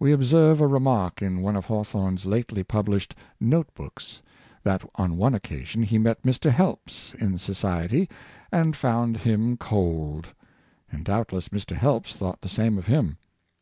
We 0.00 0.12
observe 0.12 0.62
a 0.62 0.66
remark 0.66 1.20
in 1.20 1.42
one 1.42 1.56
of 1.56 1.66
Hawthorne's 1.66 2.24
lately 2.24 2.64
published" 2.64 3.14
Note 3.38 3.66
books," 3.74 4.22
that 4.62 4.82
on 4.94 5.18
one 5.18 5.34
occasion 5.34 5.82
he 5.82 5.98
met 5.98 6.22
Mr. 6.22 6.50
Helps 6.50 7.12
in 7.12 7.36
society, 7.36 8.08
and 8.50 8.74
found 8.74 9.18
him'' 9.18 9.58
cold." 9.58 10.28
And 10.90 11.04
doubtless 11.04 11.50
Mr. 11.50 11.76
Helps 11.76 12.14
thought 12.16 12.40
the 12.40 12.48
same 12.48 12.78
of 12.78 12.86
him. 12.86 13.18